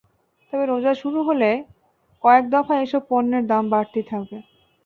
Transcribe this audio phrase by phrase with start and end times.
[0.53, 1.49] তবে রোজা শুরু হলে
[2.23, 4.37] কয়েক দফা এসব পণ্যের দাম বাড়তেই থাকবে।